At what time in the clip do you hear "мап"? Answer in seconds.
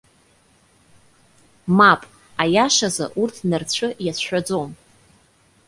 1.77-2.01